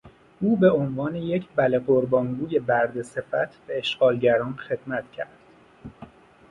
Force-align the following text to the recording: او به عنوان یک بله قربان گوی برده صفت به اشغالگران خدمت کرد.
او 0.41 0.57
به 0.57 0.71
عنوان 0.71 1.15
یک 1.15 1.49
بله 1.55 1.79
قربان 1.79 2.33
گوی 2.35 2.59
برده 2.59 3.03
صفت 3.03 3.65
به 3.67 3.77
اشغالگران 3.79 4.53
خدمت 4.53 5.11
کرد. 5.11 5.39